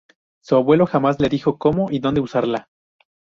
[0.41, 2.69] Su abuelo jamás le dijo cómo y dónde usarla.